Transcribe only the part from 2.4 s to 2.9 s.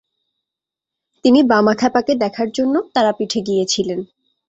জন্য